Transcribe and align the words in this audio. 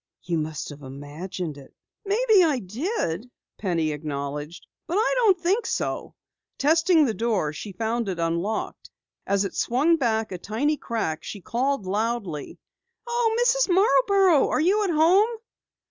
"You 0.23 0.39
must 0.39 0.69
have 0.69 0.81
imagined 0.81 1.59
it." 1.59 1.75
"Maybe 2.05 2.43
I 2.43 2.57
did," 2.57 3.29
Penny 3.59 3.91
acknowledged, 3.91 4.65
"but 4.87 4.95
I 4.95 5.13
don't 5.17 5.39
think 5.39 5.67
so." 5.67 6.15
Testing 6.57 7.05
the 7.05 7.13
door, 7.13 7.53
she 7.53 7.71
found 7.73 8.09
it 8.09 8.17
unlocked. 8.17 8.89
As 9.27 9.45
it 9.45 9.53
swung 9.53 9.97
back 9.97 10.31
a 10.31 10.39
tiny 10.39 10.75
crack, 10.77 11.23
she 11.23 11.39
called 11.39 11.85
loudly: 11.85 12.57
"Oh, 13.05 13.37
Mrs. 13.43 13.69
Marborough, 13.71 14.49
are 14.49 14.59
you 14.59 14.83
at 14.85 14.89
home?" 14.89 15.29